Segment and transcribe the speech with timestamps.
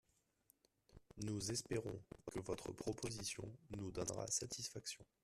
[1.19, 2.01] Nous espérons
[2.33, 3.43] que votre proposition
[3.77, 5.05] nous donnera satisfaction.